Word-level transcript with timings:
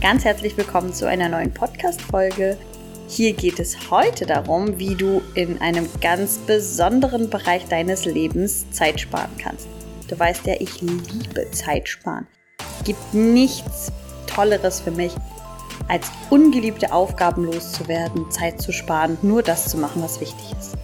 Ganz 0.00 0.24
herzlich 0.24 0.56
willkommen 0.56 0.94
zu 0.94 1.08
einer 1.08 1.28
neuen 1.28 1.52
Podcast-Folge. 1.52 2.56
Hier 3.08 3.32
geht 3.32 3.58
es 3.58 3.90
heute 3.90 4.26
darum, 4.26 4.78
wie 4.78 4.94
du 4.94 5.20
in 5.34 5.60
einem 5.60 5.88
ganz 6.00 6.38
besonderen 6.38 7.28
Bereich 7.30 7.64
deines 7.66 8.04
Lebens 8.04 8.70
Zeit 8.70 9.00
sparen 9.00 9.36
kannst. 9.38 9.66
Du 10.06 10.16
weißt 10.16 10.46
ja, 10.46 10.54
ich 10.60 10.80
liebe 10.80 11.50
Zeit 11.50 11.88
sparen. 11.88 12.28
Es 12.78 12.84
gibt 12.84 13.12
nichts 13.12 13.90
Tolleres 14.28 14.80
für 14.80 14.92
mich, 14.92 15.12
als 15.88 16.12
ungeliebte 16.30 16.92
Aufgaben 16.92 17.42
loszuwerden, 17.42 18.30
Zeit 18.30 18.62
zu 18.62 18.70
sparen, 18.70 19.18
nur 19.22 19.42
das 19.42 19.68
zu 19.68 19.78
machen, 19.78 20.00
was 20.00 20.20
wichtig 20.20 20.52
ist. 20.56 20.76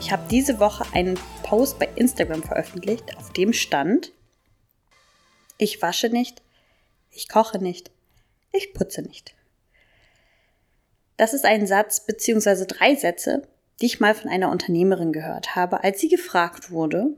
Ich 0.00 0.10
habe 0.10 0.24
diese 0.28 0.58
Woche 0.58 0.84
einen 0.94 1.16
Post 1.44 1.78
bei 1.78 1.88
Instagram 1.94 2.42
veröffentlicht, 2.42 3.16
auf 3.18 3.32
dem 3.34 3.52
stand, 3.52 4.10
ich 5.58 5.80
wasche 5.80 6.08
nicht, 6.08 6.42
ich 7.12 7.28
koche 7.28 7.58
nicht, 7.58 7.92
ich 8.52 8.74
putze 8.74 9.02
nicht. 9.02 9.34
Das 11.16 11.32
ist 11.34 11.44
ein 11.44 11.66
Satz 11.66 12.04
bzw. 12.04 12.66
drei 12.66 12.94
Sätze, 12.94 13.48
die 13.80 13.86
ich 13.86 14.00
mal 14.00 14.14
von 14.14 14.30
einer 14.30 14.50
Unternehmerin 14.50 15.12
gehört 15.12 15.54
habe, 15.54 15.82
als 15.84 16.00
sie 16.00 16.08
gefragt 16.08 16.70
wurde, 16.70 17.14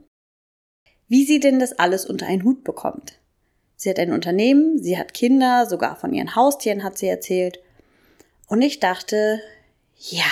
wie 1.09 1.24
sie 1.24 1.41
denn 1.41 1.59
das 1.59 1.72
alles 1.78 2.06
unter 2.06 2.27
einen 2.27 2.45
Hut 2.45 2.64
bekommt. 2.64 3.19
Sie 3.77 3.88
hat 3.91 3.98
ein 3.98 4.12
Unternehmen, 4.12 4.83
sie 4.83 4.98
hat 4.98 5.14
Kinder, 5.14 5.66
sogar 5.66 5.96
von 5.96 6.12
ihren 6.12 6.34
Haustieren 6.34 6.83
hat 6.83 6.98
sie 6.98 7.06
erzählt. 7.06 7.60
Und 8.48 8.60
ich 8.62 8.80
dachte, 8.80 9.41
ja, 9.97 10.30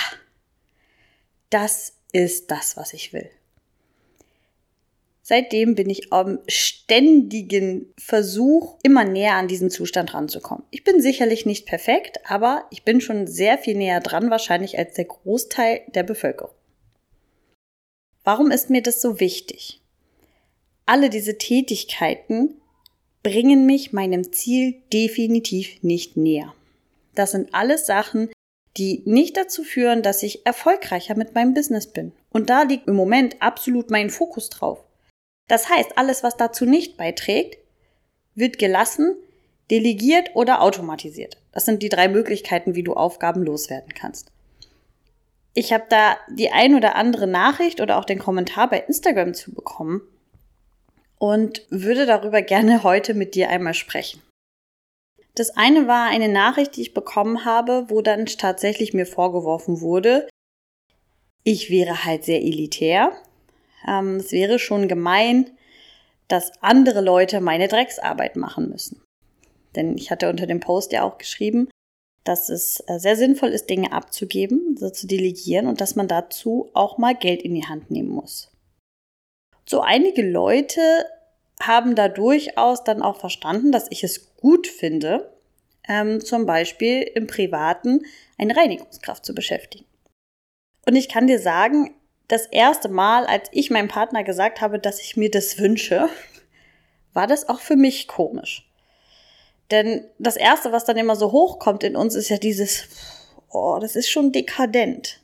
das 1.49 1.93
ist 2.11 2.51
das, 2.51 2.75
was 2.75 2.93
ich 2.93 3.13
will. 3.13 3.29
Seitdem 5.29 5.75
bin 5.75 5.89
ich 5.89 6.13
am 6.13 6.39
ständigen 6.47 7.93
Versuch, 7.97 8.77
immer 8.81 9.03
näher 9.03 9.33
an 9.33 9.49
diesen 9.49 9.69
Zustand 9.69 10.13
ranzukommen. 10.13 10.63
Ich 10.71 10.85
bin 10.85 11.01
sicherlich 11.01 11.45
nicht 11.45 11.65
perfekt, 11.65 12.19
aber 12.23 12.63
ich 12.71 12.83
bin 12.83 13.01
schon 13.01 13.27
sehr 13.27 13.57
viel 13.57 13.75
näher 13.75 13.99
dran 13.99 14.29
wahrscheinlich 14.29 14.77
als 14.77 14.93
der 14.93 15.03
Großteil 15.03 15.81
der 15.93 16.03
Bevölkerung. 16.03 16.53
Warum 18.23 18.51
ist 18.51 18.69
mir 18.69 18.81
das 18.81 19.01
so 19.01 19.19
wichtig? 19.19 19.81
Alle 20.85 21.09
diese 21.09 21.37
Tätigkeiten 21.37 22.61
bringen 23.21 23.65
mich 23.65 23.91
meinem 23.91 24.31
Ziel 24.31 24.75
definitiv 24.93 25.83
nicht 25.83 26.15
näher. 26.15 26.53
Das 27.15 27.31
sind 27.31 27.53
alles 27.53 27.85
Sachen, 27.85 28.29
die 28.77 29.01
nicht 29.03 29.35
dazu 29.35 29.65
führen, 29.65 30.03
dass 30.03 30.23
ich 30.23 30.45
erfolgreicher 30.45 31.17
mit 31.17 31.35
meinem 31.35 31.53
Business 31.53 31.87
bin. 31.87 32.13
Und 32.29 32.49
da 32.49 32.63
liegt 32.63 32.87
im 32.87 32.95
Moment 32.95 33.41
absolut 33.41 33.91
mein 33.91 34.09
Fokus 34.09 34.49
drauf. 34.49 34.86
Das 35.47 35.69
heißt, 35.69 35.97
alles, 35.97 36.23
was 36.23 36.37
dazu 36.37 36.65
nicht 36.65 36.97
beiträgt, 36.97 37.57
wird 38.35 38.59
gelassen, 38.59 39.15
delegiert 39.71 40.35
oder 40.35 40.61
automatisiert. 40.61 41.37
Das 41.51 41.65
sind 41.65 41.81
die 41.81 41.89
drei 41.89 42.07
Möglichkeiten, 42.07 42.75
wie 42.75 42.83
du 42.83 42.93
Aufgaben 42.93 43.43
loswerden 43.43 43.93
kannst. 43.93 44.31
Ich 45.53 45.73
habe 45.73 45.85
da 45.89 46.17
die 46.29 46.51
ein 46.51 46.75
oder 46.75 46.95
andere 46.95 47.25
Nachricht 47.25 47.81
oder 47.81 47.97
auch 47.97 48.05
den 48.05 48.19
Kommentar 48.19 48.69
bei 48.69 48.79
Instagram 48.79 49.33
zu 49.33 49.53
bekommen 49.53 50.01
und 51.17 51.65
würde 51.69 52.05
darüber 52.05 52.41
gerne 52.41 52.83
heute 52.83 53.13
mit 53.15 53.33
dir 53.33 53.49
einmal 53.49 53.73
sprechen. 53.73 54.21
Das 55.33 55.51
eine 55.51 55.87
war 55.87 56.09
eine 56.09 56.29
Nachricht, 56.29 56.75
die 56.75 56.81
ich 56.81 56.93
bekommen 56.93 57.45
habe, 57.45 57.85
wo 57.89 58.01
dann 58.01 58.25
tatsächlich 58.25 58.93
mir 58.93 59.05
vorgeworfen 59.05 59.81
wurde, 59.81 60.27
ich 61.43 61.69
wäre 61.69 62.03
halt 62.03 62.25
sehr 62.25 62.41
elitär 62.41 63.13
ähm, 63.87 64.17
es 64.17 64.31
wäre 64.31 64.59
schon 64.59 64.87
gemein, 64.87 65.51
dass 66.27 66.51
andere 66.61 67.01
Leute 67.01 67.41
meine 67.41 67.67
Drecksarbeit 67.67 68.35
machen 68.35 68.69
müssen. 68.69 69.01
Denn 69.75 69.97
ich 69.97 70.11
hatte 70.11 70.29
unter 70.29 70.47
dem 70.47 70.59
Post 70.59 70.91
ja 70.91 71.03
auch 71.03 71.17
geschrieben, 71.17 71.69
dass 72.23 72.49
es 72.49 72.83
äh, 72.87 72.99
sehr 72.99 73.15
sinnvoll 73.15 73.49
ist, 73.49 73.69
Dinge 73.69 73.93
abzugeben, 73.93 74.75
so 74.77 74.89
zu 74.89 75.07
delegieren 75.07 75.67
und 75.67 75.79
dass 75.79 75.95
man 75.95 76.07
dazu 76.07 76.69
auch 76.73 76.97
mal 76.97 77.15
Geld 77.15 77.41
in 77.41 77.55
die 77.55 77.65
Hand 77.65 77.89
nehmen 77.89 78.09
muss. 78.09 78.51
So 79.65 79.81
einige 79.81 80.29
Leute 80.29 80.81
haben 81.61 81.95
da 81.95 82.07
durchaus 82.07 82.83
dann 82.83 83.01
auch 83.01 83.17
verstanden, 83.17 83.71
dass 83.71 83.87
ich 83.89 84.03
es 84.03 84.35
gut 84.35 84.67
finde, 84.67 85.31
ähm, 85.87 86.23
zum 86.23 86.45
Beispiel 86.45 87.01
im 87.01 87.27
Privaten 87.27 88.05
eine 88.37 88.55
Reinigungskraft 88.55 89.25
zu 89.25 89.33
beschäftigen. 89.33 89.85
Und 90.85 90.95
ich 90.95 91.09
kann 91.09 91.27
dir 91.27 91.39
sagen, 91.39 91.93
das 92.27 92.45
erste 92.45 92.89
Mal, 92.89 93.25
als 93.25 93.49
ich 93.51 93.69
meinem 93.69 93.87
Partner 93.87 94.23
gesagt 94.23 94.61
habe, 94.61 94.79
dass 94.79 95.01
ich 95.01 95.15
mir 95.15 95.31
das 95.31 95.59
wünsche, 95.59 96.09
war 97.13 97.27
das 97.27 97.47
auch 97.49 97.59
für 97.59 97.75
mich 97.75 98.07
komisch. 98.07 98.69
Denn 99.71 100.05
das 100.19 100.37
erste, 100.37 100.71
was 100.71 100.85
dann 100.85 100.97
immer 100.97 101.15
so 101.15 101.31
hochkommt 101.31 101.83
in 101.83 101.95
uns, 101.95 102.15
ist 102.15 102.29
ja 102.29 102.37
dieses, 102.37 102.87
oh, 103.49 103.77
das 103.79 103.95
ist 103.95 104.09
schon 104.09 104.31
dekadent. 104.31 105.19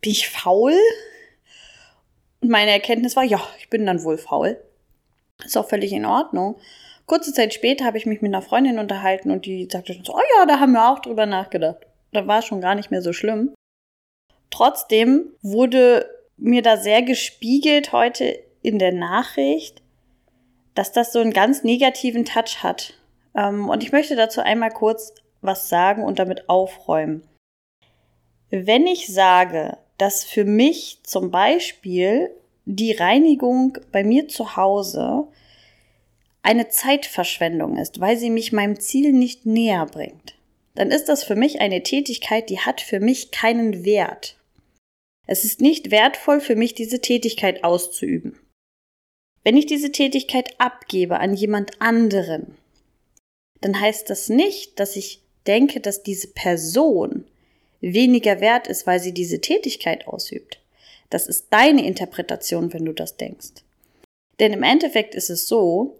Bin 0.00 0.12
ich 0.12 0.28
faul? 0.28 0.74
Und 2.40 2.50
meine 2.50 2.72
Erkenntnis 2.72 3.16
war, 3.16 3.24
ja, 3.24 3.40
ich 3.58 3.70
bin 3.70 3.86
dann 3.86 4.02
wohl 4.02 4.18
faul. 4.18 4.62
Ist 5.44 5.56
auch 5.56 5.68
völlig 5.68 5.92
in 5.92 6.04
Ordnung. 6.04 6.56
Kurze 7.06 7.32
Zeit 7.32 7.52
später 7.52 7.84
habe 7.84 7.98
ich 7.98 8.06
mich 8.06 8.22
mit 8.22 8.32
einer 8.32 8.42
Freundin 8.42 8.78
unterhalten 8.78 9.30
und 9.30 9.44
die 9.44 9.68
sagte 9.70 9.94
schon 9.94 10.04
so, 10.04 10.14
oh 10.14 10.22
ja, 10.38 10.46
da 10.46 10.60
haben 10.60 10.72
wir 10.72 10.88
auch 10.88 11.00
drüber 11.00 11.26
nachgedacht. 11.26 11.78
Da 12.12 12.26
war 12.26 12.40
es 12.40 12.44
schon 12.44 12.60
gar 12.60 12.74
nicht 12.74 12.90
mehr 12.90 13.02
so 13.02 13.12
schlimm. 13.12 13.54
Trotzdem 14.52 15.30
wurde 15.40 16.08
mir 16.36 16.62
da 16.62 16.76
sehr 16.76 17.02
gespiegelt 17.02 17.92
heute 17.92 18.38
in 18.60 18.78
der 18.78 18.92
Nachricht, 18.92 19.82
dass 20.74 20.92
das 20.92 21.12
so 21.12 21.18
einen 21.18 21.32
ganz 21.32 21.64
negativen 21.64 22.24
Touch 22.24 22.62
hat. 22.62 22.94
Ähm, 23.34 23.68
und 23.68 23.82
ich 23.82 23.92
möchte 23.92 24.14
dazu 24.14 24.40
einmal 24.40 24.70
kurz 24.70 25.14
was 25.40 25.68
sagen 25.68 26.04
und 26.04 26.18
damit 26.18 26.48
aufräumen. 26.48 27.26
Wenn 28.50 28.86
ich 28.86 29.12
sage, 29.12 29.78
dass 29.96 30.24
für 30.24 30.44
mich 30.44 31.00
zum 31.02 31.30
Beispiel 31.30 32.30
die 32.66 32.92
Reinigung 32.92 33.78
bei 33.90 34.04
mir 34.04 34.28
zu 34.28 34.56
Hause 34.56 35.26
eine 36.42 36.68
Zeitverschwendung 36.68 37.78
ist, 37.78 38.00
weil 38.00 38.18
sie 38.18 38.30
mich 38.30 38.52
meinem 38.52 38.78
Ziel 38.78 39.12
nicht 39.12 39.46
näher 39.46 39.86
bringt, 39.86 40.34
dann 40.74 40.90
ist 40.90 41.08
das 41.08 41.24
für 41.24 41.36
mich 41.36 41.60
eine 41.60 41.82
Tätigkeit, 41.82 42.50
die 42.50 42.60
hat 42.60 42.80
für 42.82 43.00
mich 43.00 43.30
keinen 43.30 43.84
Wert. 43.84 44.36
Es 45.26 45.44
ist 45.44 45.60
nicht 45.60 45.90
wertvoll 45.90 46.40
für 46.40 46.56
mich, 46.56 46.74
diese 46.74 47.00
Tätigkeit 47.00 47.64
auszuüben. 47.64 48.38
Wenn 49.44 49.56
ich 49.56 49.66
diese 49.66 49.92
Tätigkeit 49.92 50.60
abgebe 50.60 51.18
an 51.18 51.34
jemand 51.34 51.80
anderen, 51.80 52.56
dann 53.60 53.80
heißt 53.80 54.10
das 54.10 54.28
nicht, 54.28 54.78
dass 54.78 54.96
ich 54.96 55.22
denke, 55.46 55.80
dass 55.80 56.02
diese 56.02 56.28
Person 56.28 57.26
weniger 57.80 58.40
wert 58.40 58.68
ist, 58.68 58.86
weil 58.86 59.00
sie 59.00 59.12
diese 59.12 59.40
Tätigkeit 59.40 60.06
ausübt. 60.06 60.60
Das 61.10 61.26
ist 61.26 61.48
deine 61.50 61.84
Interpretation, 61.86 62.72
wenn 62.72 62.84
du 62.84 62.92
das 62.92 63.16
denkst. 63.16 63.62
Denn 64.40 64.52
im 64.52 64.62
Endeffekt 64.62 65.14
ist 65.14 65.30
es 65.30 65.46
so, 65.46 65.98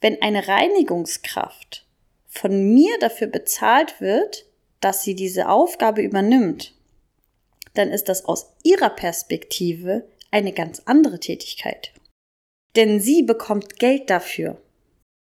wenn 0.00 0.20
eine 0.20 0.48
Reinigungskraft 0.48 1.86
von 2.26 2.74
mir 2.74 2.98
dafür 2.98 3.28
bezahlt 3.28 4.00
wird, 4.00 4.46
dass 4.80 5.02
sie 5.02 5.14
diese 5.14 5.48
Aufgabe 5.48 6.02
übernimmt, 6.02 6.74
dann 7.78 7.90
ist 7.90 8.08
das 8.08 8.24
aus 8.24 8.54
ihrer 8.62 8.90
Perspektive 8.90 10.08
eine 10.30 10.52
ganz 10.52 10.82
andere 10.84 11.20
Tätigkeit. 11.20 11.92
Denn 12.74 13.00
sie 13.00 13.22
bekommt 13.22 13.78
Geld 13.78 14.10
dafür. 14.10 14.60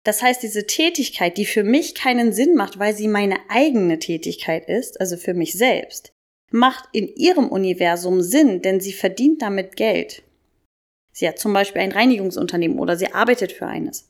Das 0.05 0.23
heißt, 0.23 0.43
diese 0.43 0.67
Tätigkeit, 0.67 1.37
die 1.37 1.47
für 1.47 1.65
mich 1.65 1.95
keinen 1.95 2.33
Sinn 2.33 2.55
macht, 2.55 2.79
weil 2.79 2.95
sie 2.95 3.09
meine 3.09 3.39
eigene 3.49 3.99
Tätigkeit 3.99 4.69
ist, 4.69 5.01
also 5.01 5.17
für 5.17 5.35
mich 5.35 5.55
selbst, 5.55 6.13
macht 6.53 6.89
in 6.93 7.09
ihrem 7.09 7.49
Universum 7.49 8.23
Sinn, 8.23 8.63
denn 8.63 8.81
sie 8.81 8.93
verdient 8.93 9.43
damit 9.43 9.77
Geld. 9.77 10.23
Sie 11.13 11.27
hat 11.27 11.39
zum 11.39 11.53
Beispiel 11.53 11.83
ein 11.83 11.93
Reinigungsunternehmen 11.93 12.79
oder 12.79 12.97
sie 12.97 13.13
arbeitet 13.13 13.51
für 13.51 13.67
eines. 13.67 14.09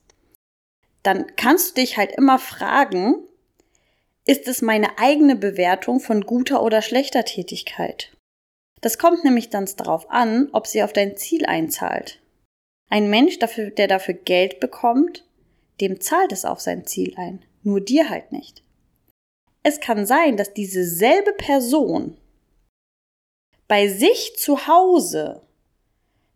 Dann 1.03 1.35
kannst 1.37 1.71
du 1.71 1.81
dich 1.81 1.97
halt 1.97 2.13
immer 2.13 2.39
fragen, 2.39 3.17
ist 4.27 4.49
es 4.49 4.61
meine 4.61 4.99
eigene 4.99 5.37
Bewertung 5.37 6.01
von 6.01 6.23
guter 6.23 6.63
oder 6.63 6.83
schlechter 6.83 7.25
Tätigkeit? 7.25 8.16
Das 8.87 8.99
kommt 8.99 9.25
nämlich 9.25 9.51
dann 9.51 9.69
darauf 9.79 10.09
an, 10.13 10.49
ob 10.53 10.69
sie 10.69 10.85
auf 10.85 10.93
dein 10.93 11.17
Ziel 11.17 11.45
einzahlt. 11.45 12.21
Ein 12.89 13.11
Mensch, 13.11 13.37
der 13.41 13.89
dafür 13.89 14.15
Geld 14.15 14.61
bekommt, 14.61 15.25
dem 15.81 16.01
zahlt 16.01 16.31
es 16.31 16.45
auf 16.45 16.61
sein 16.61 16.87
Ziel 16.87 17.13
ein, 17.17 17.43
nur 17.65 17.81
dir 17.81 18.09
halt 18.09 18.31
nicht. 18.31 18.63
Es 19.65 19.81
kann 19.81 20.07
sein, 20.07 20.37
dass 20.37 20.55
diese 20.55 20.85
selbe 20.85 21.33
Person 21.33 22.17
bei 23.67 23.89
sich 23.89 24.37
zu 24.37 24.69
Hause 24.69 25.43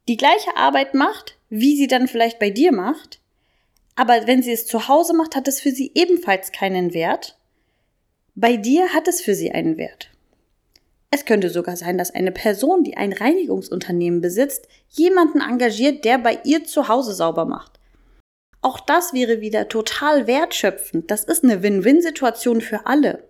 die 0.08 0.16
gleiche 0.16 0.56
Arbeit 0.56 0.92
macht, 0.94 1.38
wie 1.50 1.76
sie 1.76 1.86
dann 1.86 2.08
vielleicht 2.08 2.40
bei 2.40 2.50
dir 2.50 2.72
macht, 2.72 3.20
aber 3.94 4.26
wenn 4.26 4.42
sie 4.42 4.50
es 4.50 4.66
zu 4.66 4.88
Hause 4.88 5.14
macht, 5.14 5.36
hat 5.36 5.46
es 5.46 5.60
für 5.60 5.70
sie 5.70 5.92
ebenfalls 5.94 6.50
keinen 6.50 6.94
Wert. 6.94 7.38
Bei 8.34 8.56
dir 8.56 8.92
hat 8.92 9.06
es 9.06 9.20
für 9.20 9.36
sie 9.36 9.52
einen 9.52 9.76
Wert. 9.76 10.10
Es 11.12 11.24
könnte 11.24 11.50
sogar 11.50 11.76
sein, 11.76 11.98
dass 11.98 12.14
eine 12.14 12.30
Person, 12.30 12.84
die 12.84 12.96
ein 12.96 13.12
Reinigungsunternehmen 13.12 14.20
besitzt, 14.20 14.68
jemanden 14.88 15.40
engagiert, 15.40 16.04
der 16.04 16.18
bei 16.18 16.38
ihr 16.44 16.64
zu 16.64 16.88
Hause 16.88 17.14
sauber 17.14 17.46
macht. 17.46 17.80
Auch 18.62 18.78
das 18.78 19.12
wäre 19.12 19.40
wieder 19.40 19.68
total 19.68 20.26
wertschöpfend. 20.26 21.10
Das 21.10 21.24
ist 21.24 21.42
eine 21.42 21.62
Win-Win-Situation 21.62 22.60
für 22.60 22.86
alle. 22.86 23.24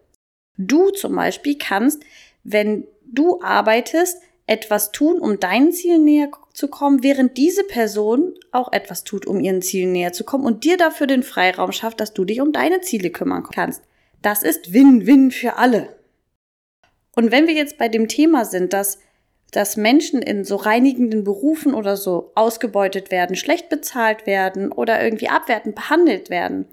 Du 0.58 0.90
zum 0.90 1.14
Beispiel 1.16 1.56
kannst, 1.56 2.02
wenn 2.44 2.86
du 3.06 3.40
arbeitest, 3.40 4.20
etwas 4.46 4.90
tun, 4.90 5.20
um 5.20 5.38
deinen 5.38 5.72
Ziel 5.72 5.98
näher 5.98 6.30
zu 6.52 6.68
kommen, 6.68 7.04
während 7.04 7.38
diese 7.38 7.62
Person 7.62 8.34
auch 8.50 8.72
etwas 8.72 9.04
tut, 9.04 9.24
um 9.24 9.40
ihren 9.40 9.62
Zielen 9.62 9.92
näher 9.92 10.12
zu 10.12 10.24
kommen 10.24 10.44
und 10.44 10.64
dir 10.64 10.76
dafür 10.76 11.06
den 11.06 11.22
Freiraum 11.22 11.70
schafft, 11.70 12.00
dass 12.00 12.12
du 12.12 12.24
dich 12.24 12.40
um 12.40 12.52
deine 12.52 12.80
Ziele 12.80 13.10
kümmern 13.10 13.44
kannst. 13.44 13.82
Das 14.20 14.42
ist 14.42 14.72
Win-Win 14.72 15.30
für 15.30 15.56
alle. 15.56 15.99
Und 17.16 17.30
wenn 17.30 17.46
wir 17.46 17.54
jetzt 17.54 17.78
bei 17.78 17.88
dem 17.88 18.08
Thema 18.08 18.44
sind, 18.44 18.72
dass, 18.72 18.98
dass 19.50 19.76
Menschen 19.76 20.22
in 20.22 20.44
so 20.44 20.56
reinigenden 20.56 21.24
Berufen 21.24 21.74
oder 21.74 21.96
so 21.96 22.32
ausgebeutet 22.34 23.10
werden, 23.10 23.36
schlecht 23.36 23.68
bezahlt 23.68 24.26
werden 24.26 24.70
oder 24.70 25.02
irgendwie 25.02 25.28
abwertend 25.28 25.74
behandelt 25.74 26.30
werden, 26.30 26.66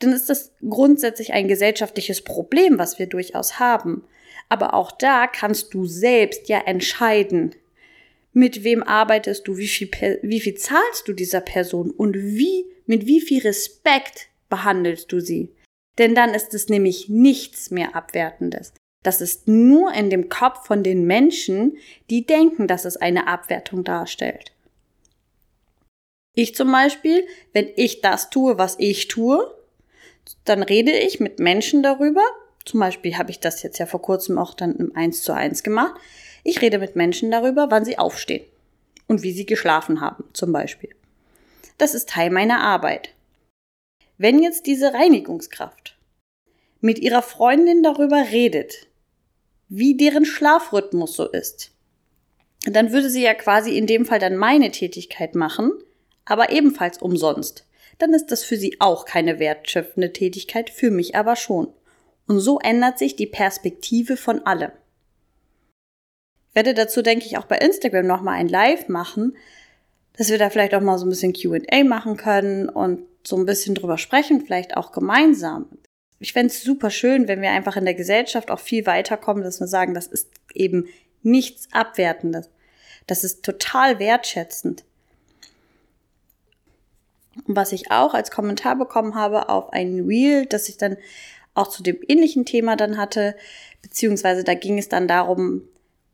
dann 0.00 0.12
ist 0.12 0.28
das 0.28 0.52
grundsätzlich 0.68 1.32
ein 1.32 1.48
gesellschaftliches 1.48 2.22
Problem, 2.22 2.78
was 2.78 2.98
wir 2.98 3.06
durchaus 3.06 3.58
haben. 3.58 4.04
Aber 4.48 4.74
auch 4.74 4.92
da 4.92 5.26
kannst 5.26 5.74
du 5.74 5.86
selbst 5.86 6.48
ja 6.48 6.60
entscheiden, 6.66 7.54
mit 8.32 8.64
wem 8.64 8.82
arbeitest 8.82 9.48
du, 9.48 9.56
wie 9.56 9.66
viel, 9.66 10.18
wie 10.22 10.40
viel 10.40 10.56
zahlst 10.56 11.08
du 11.08 11.14
dieser 11.14 11.40
Person 11.40 11.90
und 11.90 12.14
wie, 12.14 12.66
mit 12.84 13.06
wie 13.06 13.20
viel 13.20 13.40
Respekt 13.40 14.28
behandelst 14.50 15.10
du 15.10 15.20
sie. 15.20 15.48
Denn 15.98 16.14
dann 16.14 16.34
ist 16.34 16.52
es 16.52 16.68
nämlich 16.68 17.08
nichts 17.08 17.70
mehr 17.70 17.96
Abwertendes. 17.96 18.74
Das 19.06 19.20
ist 19.20 19.46
nur 19.46 19.94
in 19.94 20.10
dem 20.10 20.28
Kopf 20.28 20.66
von 20.66 20.82
den 20.82 21.06
Menschen, 21.06 21.78
die 22.10 22.26
denken, 22.26 22.66
dass 22.66 22.84
es 22.84 22.96
eine 22.96 23.28
Abwertung 23.28 23.84
darstellt. 23.84 24.50
Ich 26.34 26.56
zum 26.56 26.72
Beispiel, 26.72 27.24
wenn 27.52 27.70
ich 27.76 28.00
das 28.00 28.30
tue, 28.30 28.58
was 28.58 28.74
ich 28.80 29.06
tue, 29.06 29.54
dann 30.44 30.64
rede 30.64 30.90
ich 30.90 31.20
mit 31.20 31.38
Menschen 31.38 31.84
darüber. 31.84 32.22
Zum 32.64 32.80
Beispiel 32.80 33.16
habe 33.16 33.30
ich 33.30 33.38
das 33.38 33.62
jetzt 33.62 33.78
ja 33.78 33.86
vor 33.86 34.02
kurzem 34.02 34.38
auch 34.38 34.54
dann 34.54 34.74
im 34.74 34.96
1 34.96 35.22
zu 35.22 35.32
1 35.32 35.62
gemacht. 35.62 35.94
Ich 36.42 36.60
rede 36.60 36.80
mit 36.80 36.96
Menschen 36.96 37.30
darüber, 37.30 37.70
wann 37.70 37.84
sie 37.84 37.98
aufstehen 37.98 38.44
und 39.06 39.22
wie 39.22 39.30
sie 39.30 39.46
geschlafen 39.46 40.00
haben, 40.00 40.24
zum 40.32 40.50
Beispiel. 40.52 40.90
Das 41.78 41.94
ist 41.94 42.08
Teil 42.08 42.30
meiner 42.30 42.58
Arbeit. 42.58 43.14
Wenn 44.18 44.42
jetzt 44.42 44.66
diese 44.66 44.94
Reinigungskraft 44.94 45.96
mit 46.80 46.98
ihrer 46.98 47.22
Freundin 47.22 47.84
darüber 47.84 48.32
redet, 48.32 48.88
wie 49.68 49.96
deren 49.96 50.24
Schlafrhythmus 50.24 51.14
so 51.14 51.28
ist, 51.28 51.72
dann 52.64 52.92
würde 52.92 53.10
sie 53.10 53.22
ja 53.22 53.34
quasi 53.34 53.76
in 53.76 53.86
dem 53.86 54.04
Fall 54.04 54.18
dann 54.18 54.36
meine 54.36 54.70
Tätigkeit 54.70 55.34
machen, 55.34 55.72
aber 56.24 56.50
ebenfalls 56.50 56.98
umsonst 56.98 57.66
dann 57.98 58.12
ist 58.12 58.30
das 58.30 58.44
für 58.44 58.56
sie 58.56 58.76
auch 58.80 59.04
keine 59.04 59.38
wertschöpfende 59.38 60.12
Tätigkeit, 60.12 60.70
für 60.70 60.90
mich 60.90 61.14
aber 61.14 61.36
schon. 61.36 61.68
Und 62.26 62.40
so 62.40 62.58
ändert 62.58 62.98
sich 62.98 63.16
die 63.16 63.26
Perspektive 63.26 64.16
von 64.16 64.44
allem. 64.44 64.72
Ich 66.48 66.54
werde 66.54 66.74
dazu, 66.74 67.02
denke 67.02 67.26
ich, 67.26 67.38
auch 67.38 67.44
bei 67.44 67.58
Instagram 67.58 68.06
nochmal 68.06 68.34
ein 68.34 68.48
Live 68.48 68.88
machen, 68.88 69.36
dass 70.16 70.30
wir 70.30 70.38
da 70.38 70.50
vielleicht 70.50 70.74
auch 70.74 70.80
mal 70.80 70.98
so 70.98 71.06
ein 71.06 71.10
bisschen 71.10 71.34
QA 71.34 71.84
machen 71.84 72.16
können 72.16 72.68
und 72.68 73.06
so 73.22 73.36
ein 73.36 73.46
bisschen 73.46 73.74
drüber 73.74 73.98
sprechen, 73.98 74.40
vielleicht 74.40 74.76
auch 74.76 74.92
gemeinsam. 74.92 75.66
Ich 76.18 76.32
fände 76.32 76.52
es 76.52 76.62
super 76.62 76.90
schön, 76.90 77.28
wenn 77.28 77.42
wir 77.42 77.50
einfach 77.50 77.76
in 77.76 77.84
der 77.84 77.94
Gesellschaft 77.94 78.50
auch 78.50 78.60
viel 78.60 78.86
weiterkommen, 78.86 79.42
dass 79.42 79.60
wir 79.60 79.66
sagen, 79.66 79.94
das 79.94 80.06
ist 80.06 80.28
eben 80.54 80.86
nichts 81.22 81.68
Abwertendes. 81.72 82.48
Das 83.06 83.24
ist 83.24 83.44
total 83.44 83.98
wertschätzend. 83.98 84.84
Was 87.46 87.72
ich 87.72 87.90
auch 87.90 88.14
als 88.14 88.30
Kommentar 88.30 88.76
bekommen 88.76 89.14
habe 89.14 89.50
auf 89.50 89.72
ein 89.72 90.06
Reel, 90.06 90.46
das 90.46 90.68
ich 90.68 90.78
dann 90.78 90.96
auch 91.54 91.68
zu 91.68 91.82
dem 91.82 91.98
ähnlichen 92.08 92.44
Thema 92.44 92.76
dann 92.76 92.96
hatte, 92.96 93.36
beziehungsweise 93.82 94.42
da 94.42 94.54
ging 94.54 94.78
es 94.78 94.88
dann 94.88 95.06
darum, 95.06 95.62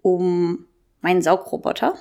um 0.03 0.67
meinen 1.01 1.23
Saugroboter 1.23 1.97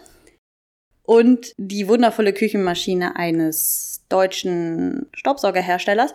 und 1.04 1.54
die 1.58 1.88
wundervolle 1.88 2.34
Küchenmaschine 2.34 3.16
eines 3.16 4.02
deutschen 4.10 5.08
Staubsaugerherstellers, 5.14 6.14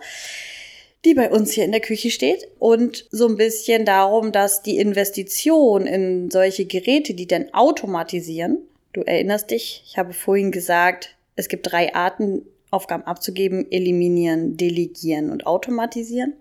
die 1.07 1.13
bei 1.13 1.31
uns 1.31 1.51
hier 1.51 1.63
in 1.63 1.71
der 1.71 1.81
Küche 1.81 2.11
steht 2.11 2.47
und 2.59 3.07
so 3.11 3.27
ein 3.27 3.37
bisschen 3.37 3.85
darum, 3.85 4.31
dass 4.31 4.61
die 4.61 4.77
Investition 4.77 5.87
in 5.87 6.29
solche 6.29 6.65
Geräte, 6.65 7.13
die 7.13 7.27
dann 7.27 7.53
automatisieren, 7.53 8.59
du 8.91 9.01
erinnerst 9.01 9.51
dich, 9.51 9.83
ich 9.85 9.97
habe 9.97 10.13
vorhin 10.13 10.51
gesagt, 10.51 11.15
es 11.37 11.47
gibt 11.47 11.71
drei 11.71 11.95
Arten, 11.95 12.45
Aufgaben 12.71 13.03
abzugeben, 13.03 13.71
eliminieren, 13.71 14.57
delegieren 14.57 15.31
und 15.31 15.47
automatisieren. 15.47 16.33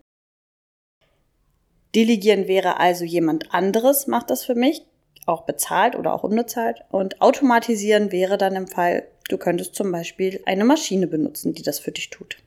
Delegieren 1.95 2.49
wäre 2.49 2.81
also 2.81 3.05
jemand 3.05 3.55
anderes 3.55 4.09
macht 4.09 4.31
das 4.31 4.45
für 4.45 4.57
mich, 4.57 4.83
auch 5.27 5.43
bezahlt 5.43 5.95
oder 5.95 6.13
auch 6.13 6.25
unbezahlt. 6.25 6.81
Und 6.91 7.23
automatisieren 7.23 8.11
wäre 8.11 8.37
dann 8.37 8.57
im 8.57 8.67
Fall, 8.67 9.07
du 9.29 9.39
könntest 9.39 9.77
zum 9.77 9.93
Beispiel 9.93 10.41
eine 10.45 10.65
Maschine 10.65 11.07
benutzen, 11.07 11.55
die 11.55 11.63
das 11.63 11.79
für 11.79 11.93
dich 11.93 12.11
tut. 12.11 12.39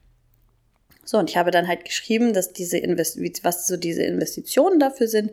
So, 1.10 1.18
und 1.18 1.32
ich 1.32 1.38
habe 1.38 1.50
dann 1.50 1.68
halt 1.68 1.86
geschrieben, 1.86 2.34
dass 2.34 2.54
diese 2.54 2.78
Invest 2.78 3.18
was 3.44 3.66
so 3.66 3.78
diese 3.78 4.04
Investitionen 4.04 4.80
dafür 4.80 5.08
sind, 5.08 5.32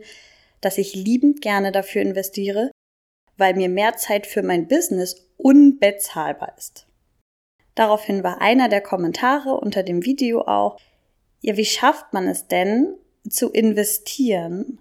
dass 0.59 0.79
ich 0.79 0.95
liebend 0.95 1.39
gerne 1.43 1.71
dafür 1.71 2.01
investiere, 2.01 2.71
weil 3.37 3.53
mir 3.53 3.69
mehr 3.69 3.95
Zeit 3.95 4.25
für 4.25 4.41
mein 4.41 4.67
Business 4.67 5.27
unbezahlbar 5.37 6.55
ist. 6.57 6.87
Daraufhin 7.75 8.23
war 8.23 8.41
einer 8.41 8.69
der 8.69 8.81
Kommentare 8.81 9.51
unter 9.59 9.83
dem 9.83 10.03
Video 10.03 10.41
auch, 10.47 10.79
ja, 11.41 11.57
wie 11.57 11.65
schafft 11.65 12.11
man 12.11 12.27
es 12.27 12.47
denn 12.47 12.95
zu 13.29 13.51
investieren, 13.51 14.79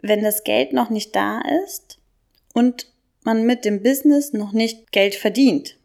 wenn 0.00 0.22
das 0.22 0.44
Geld 0.44 0.72
noch 0.72 0.88
nicht 0.88 1.16
da 1.16 1.42
ist 1.66 1.98
und 2.54 2.86
man 3.24 3.44
mit 3.44 3.64
dem 3.64 3.82
Business 3.82 4.32
noch 4.32 4.52
nicht 4.52 4.92
Geld 4.92 5.16
verdient? 5.16 5.77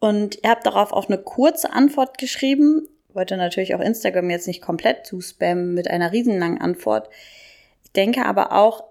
Und 0.00 0.38
ihr 0.42 0.50
habt 0.50 0.66
darauf 0.66 0.92
auch 0.92 1.08
eine 1.08 1.18
kurze 1.18 1.72
Antwort 1.72 2.18
geschrieben. 2.18 2.88
wollte 3.12 3.36
natürlich 3.36 3.74
auch 3.74 3.80
Instagram 3.80 4.30
jetzt 4.30 4.46
nicht 4.46 4.62
komplett 4.62 5.06
zuspammen 5.06 5.74
mit 5.74 5.88
einer 5.88 6.12
riesenlangen 6.12 6.60
Antwort. 6.60 7.08
Ich 7.82 7.92
denke 7.92 8.24
aber 8.24 8.52
auch, 8.52 8.84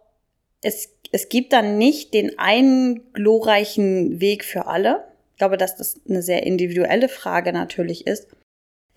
es, 0.62 0.90
es 1.12 1.30
gibt 1.30 1.54
dann 1.54 1.78
nicht 1.78 2.14
den 2.14 2.38
einen 2.40 3.14
glorreichen 3.14 4.20
Weg 4.20 4.44
für 4.44 4.68
alle. 4.68 5.06
Ich 5.34 5.38
glaube, 5.38 5.58
dass 5.58 5.78
das 5.78 6.02
eine 6.10 6.22
sehr 6.22 6.44
individuelle 6.44 7.10
Frage 7.10 7.54
natürlich 7.54 8.08
ist. 8.08 8.28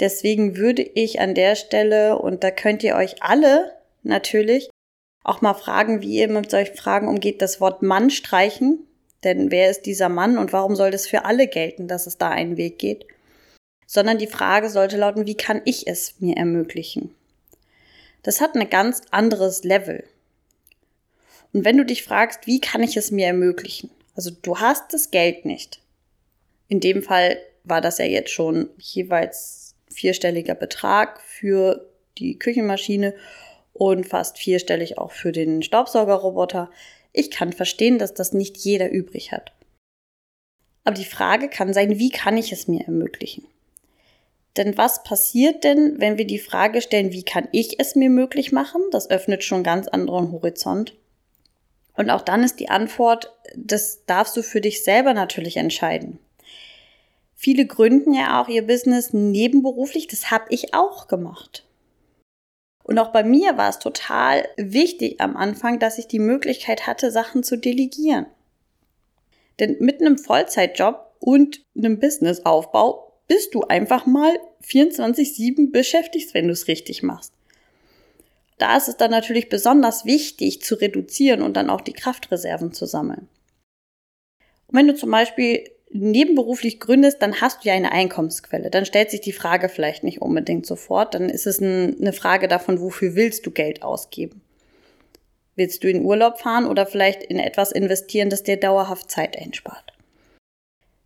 Deswegen 0.01 0.57
würde 0.57 0.83
ich 0.83 1.21
an 1.21 1.35
der 1.35 1.55
Stelle, 1.55 2.19
und 2.19 2.43
da 2.43 2.51
könnt 2.51 2.83
ihr 2.83 2.97
euch 2.97 3.23
alle 3.23 3.73
natürlich 4.03 4.71
auch 5.23 5.43
mal 5.43 5.55
fragen, 5.55 6.01
wie 6.01 6.17
ihr 6.17 6.29
mit 6.29 6.51
solchen 6.51 6.77
Fragen 6.77 7.09
umgeht, 7.09 7.43
das 7.43 7.61
Wort 7.61 7.83
Mann 7.83 8.09
streichen. 8.09 8.87
Denn 9.25 9.51
wer 9.51 9.71
ist 9.71 9.83
dieser 9.83 10.09
Mann 10.09 10.39
und 10.39 10.53
warum 10.53 10.77
soll 10.77 10.91
das 10.91 11.07
für 11.07 11.25
alle 11.25 11.47
gelten, 11.47 11.89
dass 11.89 12.07
es 12.07 12.19
da 12.19 12.31
einen 12.31 12.57
Weg 12.57 12.79
geht? 12.79 13.07
Sondern 13.87 14.19
die 14.19 14.27
Frage 14.27 14.71
sollte 14.71 14.97
lauten, 14.97 15.27
wie 15.27 15.37
kann 15.37 15.63
ich 15.65 15.87
es 15.87 16.21
mir 16.21 16.37
ermöglichen? 16.37 17.15
Das 18.23 18.41
hat 18.41 18.55
ein 18.55 18.69
ganz 18.71 19.03
anderes 19.11 19.65
Level. 19.65 20.05
Und 21.53 21.65
wenn 21.65 21.77
du 21.77 21.85
dich 21.85 22.05
fragst, 22.05 22.47
wie 22.47 22.61
kann 22.61 22.83
ich 22.83 22.97
es 22.97 23.11
mir 23.11 23.27
ermöglichen? 23.27 23.91
Also 24.15 24.31
du 24.31 24.59
hast 24.59 24.93
das 24.93 25.11
Geld 25.11 25.45
nicht. 25.45 25.81
In 26.69 26.81
dem 26.81 27.03
Fall 27.03 27.39
war 27.65 27.81
das 27.81 27.99
ja 27.99 28.05
jetzt 28.05 28.31
schon 28.31 28.71
jeweils 28.79 29.75
vierstelliger 29.91 30.55
Betrag 30.55 31.21
für 31.21 31.87
die 32.19 32.39
Küchenmaschine 32.39 33.15
und 33.73 34.07
fast 34.07 34.39
vierstellig 34.39 34.99
auch 34.99 35.13
für 35.13 35.33
den 35.33 35.63
Staubsaugerroboter. 35.63 36.71
Ich 37.13 37.31
kann 37.31 37.53
verstehen, 37.53 37.99
dass 37.99 38.15
das 38.15 38.33
nicht 38.33 38.57
jeder 38.59 38.91
übrig 38.91 39.33
hat. 39.33 39.53
Aber 40.85 40.95
die 40.95 41.05
Frage 41.05 41.49
kann 41.49 41.73
sein, 41.73 41.99
wie 41.99 42.11
kann 42.11 42.37
ich 42.37 42.53
es 42.53 42.69
mir 42.69 42.85
ermöglichen? 42.85 43.47
Denn 44.57 44.77
was 44.77 45.05
passiert 45.05 45.63
denn, 45.65 46.01
wenn 46.01 46.19
wir 46.19 46.27
die 46.27 46.39
Frage 46.39 46.83
stellen, 46.83 47.13
wie 47.13 47.23
kann 47.23 47.49
ich 47.53 47.79
es 47.79 47.95
mir 47.95 48.11
möglich 48.11 48.53
machen? 48.53 48.83
Das 48.91 49.09
öffnet 49.09 49.45
schon 49.45 49.63
ganz 49.63 49.89
anderen 49.89 50.33
Horizont. 50.33 50.95
Und 51.95 52.11
auch 52.11 52.23
dann 52.23 52.43
ist 52.43 52.59
die 52.61 52.69
Antwort, 52.69 53.33
das 53.57 54.05
darfst 54.07 54.37
du 54.37 54.43
für 54.43 54.61
dich 54.61 54.83
selber 54.83 55.15
natürlich 55.15 55.57
entscheiden. 55.57 56.19
Viele 57.35 57.67
gründen 57.67 58.13
ja 58.13 58.41
auch 58.41 58.49
ihr 58.49 58.67
Business 58.67 59.13
nebenberuflich. 59.13 60.09
Das 60.09 60.31
habe 60.31 60.47
ich 60.51 60.75
auch 60.75 61.09
gemacht. 61.09 61.65
Und 62.91 62.99
auch 62.99 63.13
bei 63.13 63.23
mir 63.23 63.57
war 63.57 63.69
es 63.69 63.79
total 63.79 64.49
wichtig 64.57 65.21
am 65.21 65.37
Anfang, 65.37 65.79
dass 65.79 65.97
ich 65.97 66.09
die 66.09 66.19
Möglichkeit 66.19 66.89
hatte, 66.89 67.13
Sachen 67.13 67.45
zu 67.45 67.57
delegieren. 67.57 68.27
Denn 69.61 69.77
mit 69.79 70.01
einem 70.01 70.19
Vollzeitjob 70.19 71.15
und 71.21 71.65
einem 71.77 72.01
Businessaufbau 72.01 73.13
bist 73.29 73.55
du 73.55 73.63
einfach 73.63 74.07
mal 74.07 74.37
24-7 74.65 75.71
beschäftigt, 75.71 76.35
wenn 76.35 76.49
du 76.49 76.53
es 76.53 76.67
richtig 76.67 77.05
machst. 77.05 77.33
Da 78.59 78.77
ist 78.77 78.89
es 78.89 78.97
dann 78.97 79.13
natürlich 79.13 79.49
besonders 79.49 80.05
wichtig 80.05 80.61
zu 80.61 80.75
reduzieren 80.75 81.43
und 81.43 81.57
dann 81.57 81.71
auch 81.71 81.83
die 81.83 81.93
Kraftreserven 81.93 82.73
zu 82.73 82.87
sammeln. 82.87 83.29
Und 84.67 84.79
wenn 84.79 84.89
du 84.89 84.97
zum 84.97 85.13
Beispiel 85.13 85.63
nebenberuflich 85.93 86.81
gründest, 86.81 87.21
dann 87.21 87.41
hast 87.41 87.65
du 87.65 87.69
ja 87.69 87.75
eine 87.75 87.93
Einkommensquelle. 87.93 88.71
Dann 88.71 88.87
stellt 88.87 89.11
sich 89.11 89.21
die 89.21 89.33
Frage 89.33 89.69
vielleicht 89.69 90.05
nicht 90.05 90.23
unbedingt 90.23 90.67
sofort. 90.67 91.15
Dann 91.15 91.29
ist 91.29 91.47
es 91.47 91.61
ein, 91.61 91.97
eine 92.01 92.13
Frage 92.13 92.49
davon, 92.49 92.81
wofür 92.81 93.17
willst 93.17 93.45
du 93.47 93.51
Geld 93.51 93.83
ausgeben? 93.83 94.41
Willst 95.57 95.83
du 95.83 95.91
in 95.91 96.05
Urlaub 96.05 96.39
fahren 96.41 96.67
oder 96.67 96.87
vielleicht 96.87 97.23
in 97.23 97.39
etwas 97.39 97.73
investieren, 97.73 98.31
das 98.31 98.45
dir 98.45 98.59
dauerhaft 98.59 99.11
Zeit 99.11 99.37
einspart? 99.37 99.93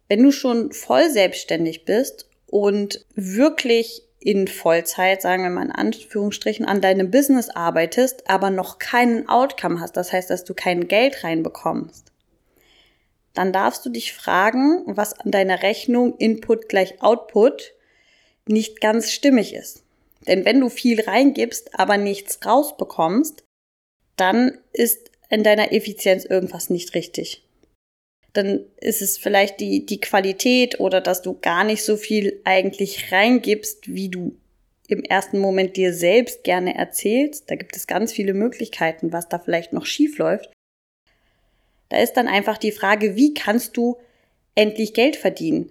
Wenn 0.09 0.23
du 0.23 0.31
schon 0.31 0.71
voll 0.73 1.09
selbstständig 1.11 1.87
bist 1.87 2.29
und 2.47 3.05
wirklich 3.15 4.03
in 4.21 4.49
Vollzeit, 4.49 5.23
sagen 5.23 5.43
wir 5.43 5.51
mal 5.51 5.65
in 5.65 5.73
Anführungsstrichen, 5.73 6.67
an 6.67 6.81
deinem 6.81 7.11
Business 7.11 7.51
arbeitest, 7.51 8.29
aber 8.29 8.51
noch 8.51 8.79
keinen 8.79 9.29
Outcome 9.29 9.81
hast, 9.81 9.97
das 9.97 10.13
heißt, 10.13 10.31
dass 10.31 10.45
du 10.45 10.55
kein 10.55 10.89
Geld 10.89 11.25
reinbekommst, 11.25 12.13
dann 13.35 13.53
darfst 13.53 13.85
du 13.85 13.91
dich 13.91 14.13
fragen, 14.13 14.83
was 14.87 15.13
an 15.13 15.31
deiner 15.31 15.63
Rechnung 15.63 16.17
Input 16.19 16.69
gleich 16.69 17.03
Output 17.03 17.75
nicht 18.47 18.81
ganz 18.81 19.13
stimmig 19.13 19.55
ist. 19.55 19.83
Denn 20.27 20.45
wenn 20.45 20.61
du 20.61 20.69
viel 20.69 21.01
reingibst, 21.01 21.79
aber 21.79 21.97
nichts 21.97 22.39
rausbekommst, 22.47 23.45
dann 24.17 24.59
ist 24.73 25.11
in 25.29 25.43
deiner 25.43 25.73
Effizienz 25.73 26.25
irgendwas 26.25 26.71
nicht 26.71 26.95
richtig. 26.95 27.43
Dann 28.33 28.65
ist 28.81 29.03
es 29.03 29.19
vielleicht 29.19 29.61
die, 29.61 29.85
die 29.87 30.01
Qualität 30.01 30.81
oder 30.81 31.01
dass 31.01 31.23
du 31.23 31.39
gar 31.41 31.65
nicht 31.65 31.85
so 31.85 31.97
viel 31.97 32.41
eigentlich 32.45 33.13
reingibst, 33.13 33.93
wie 33.93 34.09
du 34.09 34.37
im 34.89 35.03
ersten 35.03 35.39
Moment 35.39 35.77
dir 35.77 35.95
selbst 35.95 36.45
gerne 36.45 36.77
erzählst. 36.77 37.51
Da 37.51 37.57
gibt 37.57 37.77
es 37.77 37.87
ganz 37.87 38.13
viele 38.13 38.35
Möglichkeiten, 38.35 39.13
was 39.13 39.29
da 39.29 39.39
vielleicht 39.39 39.73
noch 39.73 39.87
schief 39.87 40.19
läuft. 40.19 40.51
Da 41.89 41.99
ist 41.99 42.15
dann 42.15 42.29
einfach 42.29 42.59
die 42.59 42.73
Frage, 42.73 43.17
wie 43.17 43.35
kannst 43.35 43.77
du 43.77 43.99
endlich 44.55 44.95
Geld 44.95 45.17
verdienen 45.17 45.71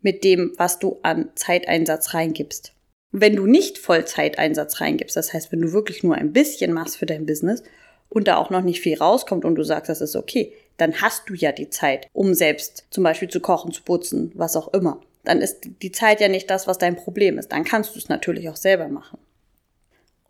mit 0.00 0.24
dem, 0.24 0.52
was 0.56 0.78
du 0.78 0.98
an 1.02 1.30
Zeiteinsatz 1.34 2.14
reingibst. 2.14 2.72
wenn 3.14 3.36
du 3.36 3.46
nicht 3.46 3.76
Vollzeiteinsatz 3.76 4.80
reingibst, 4.80 5.16
das 5.16 5.34
heißt, 5.34 5.52
wenn 5.52 5.60
du 5.60 5.72
wirklich 5.72 6.02
nur 6.02 6.14
ein 6.14 6.32
bisschen 6.32 6.72
machst 6.72 6.96
für 6.96 7.04
dein 7.04 7.26
Business 7.26 7.62
und 8.08 8.26
da 8.26 8.36
auch 8.38 8.48
noch 8.48 8.62
nicht 8.62 8.80
viel 8.80 8.96
rauskommt 8.96 9.44
und 9.44 9.54
du 9.54 9.62
sagst, 9.64 9.90
das 9.90 10.00
ist 10.00 10.16
okay, 10.16 10.54
dann 10.78 11.02
hast 11.02 11.28
du 11.28 11.34
ja 11.34 11.52
die 11.52 11.68
Zeit, 11.68 12.08
um 12.14 12.32
selbst 12.32 12.86
zum 12.90 13.04
Beispiel 13.04 13.28
zu 13.28 13.40
kochen, 13.40 13.70
zu 13.70 13.82
putzen, 13.82 14.32
was 14.34 14.56
auch 14.56 14.72
immer. 14.72 15.00
Dann 15.24 15.42
ist 15.42 15.68
die 15.82 15.92
Zeit 15.92 16.20
ja 16.20 16.28
nicht 16.28 16.50
das, 16.50 16.66
was 16.66 16.78
dein 16.78 16.96
Problem 16.96 17.38
ist. 17.38 17.52
Dann 17.52 17.64
kannst 17.64 17.94
du 17.94 17.98
es 17.98 18.08
natürlich 18.08 18.48
auch 18.48 18.56
selber 18.56 18.88
machen. 18.88 19.18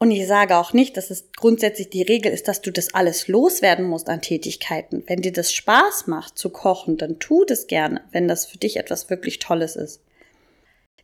Und 0.02 0.10
ich 0.10 0.26
sage 0.26 0.56
auch 0.56 0.72
nicht, 0.72 0.96
dass 0.96 1.10
es 1.10 1.30
grundsätzlich 1.30 1.88
die 1.88 2.02
Regel 2.02 2.32
ist, 2.32 2.48
dass 2.48 2.60
du 2.60 2.72
das 2.72 2.92
alles 2.92 3.28
loswerden 3.28 3.86
musst 3.86 4.08
an 4.08 4.20
Tätigkeiten. 4.20 5.04
Wenn 5.06 5.22
dir 5.22 5.30
das 5.30 5.52
Spaß 5.52 6.08
macht 6.08 6.36
zu 6.36 6.50
kochen, 6.50 6.96
dann 6.96 7.20
tu 7.20 7.44
das 7.44 7.68
gerne, 7.68 8.00
wenn 8.10 8.26
das 8.26 8.46
für 8.46 8.58
dich 8.58 8.78
etwas 8.78 9.10
wirklich 9.10 9.38
Tolles 9.38 9.76
ist. 9.76 10.00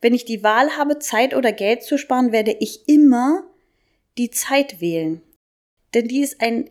Wenn 0.00 0.14
ich 0.14 0.25
die 0.25 0.43
Wahl 0.43 0.76
habe, 0.76 0.99
Zeit 0.99 1.33
oder 1.33 1.52
Geld 1.52 1.85
zu 1.85 1.97
sparen, 1.97 2.33
werde 2.33 2.50
ich 2.59 2.88
immer 2.88 3.45
die 4.19 4.31
Zeit 4.31 4.81
wählen. 4.81 5.23
Denn 5.95 6.09
die 6.09 6.23
ist 6.23 6.40
ein, 6.40 6.69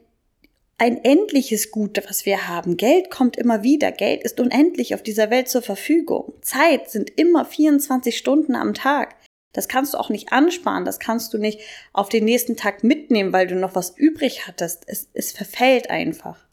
ein 0.77 1.01
endliches 1.05 1.71
Gut, 1.71 1.97
was 2.09 2.25
wir 2.25 2.49
haben. 2.49 2.75
Geld 2.75 3.09
kommt 3.09 3.37
immer 3.37 3.63
wieder. 3.63 3.93
Geld 3.93 4.21
ist 4.25 4.41
unendlich 4.41 4.93
auf 4.93 5.01
dieser 5.01 5.29
Welt 5.29 5.47
zur 5.47 5.61
Verfügung. 5.61 6.33
Zeit 6.41 6.89
sind 6.89 7.09
immer 7.17 7.45
24 7.45 8.17
Stunden 8.17 8.57
am 8.57 8.73
Tag. 8.73 9.15
Das 9.53 9.67
kannst 9.67 9.93
du 9.93 9.97
auch 9.97 10.09
nicht 10.09 10.31
ansparen, 10.31 10.85
das 10.85 10.99
kannst 10.99 11.33
du 11.33 11.37
nicht 11.37 11.59
auf 11.93 12.09
den 12.09 12.25
nächsten 12.25 12.57
Tag 12.57 12.83
mitnehmen, 12.83 13.33
weil 13.33 13.47
du 13.47 13.55
noch 13.55 13.75
was 13.75 13.97
übrig 13.97 14.47
hattest. 14.47 14.83
Es, 14.87 15.09
es 15.13 15.31
verfällt 15.31 15.89
einfach. 15.89 16.45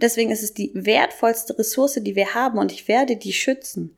Deswegen 0.00 0.30
ist 0.30 0.42
es 0.42 0.54
die 0.54 0.70
wertvollste 0.74 1.58
Ressource, 1.58 1.98
die 2.00 2.14
wir 2.14 2.34
haben 2.34 2.58
und 2.58 2.70
ich 2.70 2.86
werde 2.86 3.16
die 3.16 3.32
schützen. 3.32 3.96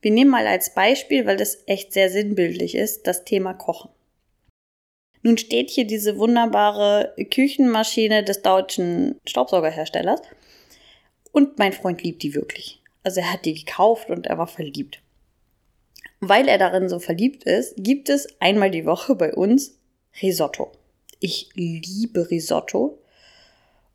Wir 0.00 0.12
nehmen 0.12 0.30
mal 0.30 0.46
als 0.46 0.74
Beispiel, 0.74 1.26
weil 1.26 1.36
das 1.36 1.64
echt 1.66 1.92
sehr 1.92 2.10
sinnbildlich 2.10 2.74
ist, 2.74 3.06
das 3.06 3.24
Thema 3.24 3.54
Kochen. 3.54 3.90
Nun 5.22 5.36
steht 5.36 5.70
hier 5.70 5.86
diese 5.86 6.18
wunderbare 6.18 7.14
Küchenmaschine 7.32 8.22
des 8.22 8.42
deutschen 8.42 9.18
Staubsaugerherstellers 9.26 10.20
und 11.32 11.58
mein 11.58 11.72
Freund 11.72 12.02
liebt 12.04 12.22
die 12.22 12.34
wirklich. 12.34 12.80
Also 13.02 13.20
er 13.20 13.32
hat 13.32 13.44
die 13.44 13.54
gekauft 13.54 14.10
und 14.10 14.26
er 14.26 14.38
war 14.38 14.46
verliebt 14.46 15.00
weil 16.20 16.48
er 16.48 16.58
darin 16.58 16.88
so 16.88 16.98
verliebt 16.98 17.44
ist, 17.44 17.74
gibt 17.76 18.08
es 18.08 18.40
einmal 18.40 18.70
die 18.70 18.86
Woche 18.86 19.14
bei 19.14 19.34
uns 19.34 19.78
Risotto. 20.20 20.72
Ich 21.20 21.50
liebe 21.54 22.30
Risotto. 22.30 22.98